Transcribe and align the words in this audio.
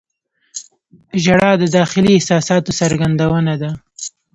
•ژړا 1.23 1.51
د 1.61 1.63
داخلي 1.77 2.11
احساساتو 2.15 2.71
څرګندونه 2.79 3.53
ده. 3.61 3.71